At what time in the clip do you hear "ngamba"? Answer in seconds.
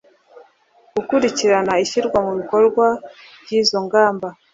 3.85-4.27